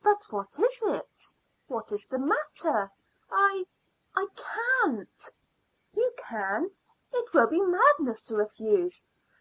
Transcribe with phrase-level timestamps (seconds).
[0.00, 1.22] "But what is it?
[1.66, 2.88] What is the matter?"
[3.32, 3.64] "I
[4.14, 5.30] I can't."
[5.92, 6.70] "You can.
[7.10, 9.02] It will be madness to refuse.